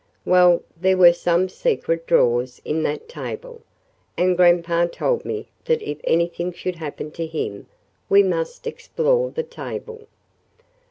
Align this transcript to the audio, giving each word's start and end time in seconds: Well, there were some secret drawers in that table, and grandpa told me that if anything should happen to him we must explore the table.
Well, 0.25 0.63
there 0.75 0.97
were 0.97 1.13
some 1.13 1.47
secret 1.47 2.07
drawers 2.07 2.59
in 2.65 2.81
that 2.81 3.07
table, 3.07 3.61
and 4.17 4.35
grandpa 4.35 4.87
told 4.87 5.25
me 5.25 5.49
that 5.65 5.79
if 5.83 5.99
anything 6.05 6.53
should 6.53 6.77
happen 6.77 7.11
to 7.11 7.27
him 7.27 7.67
we 8.09 8.23
must 8.23 8.65
explore 8.65 9.29
the 9.29 9.43
table. 9.43 10.07